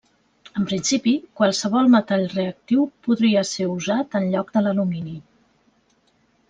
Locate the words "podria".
3.09-3.47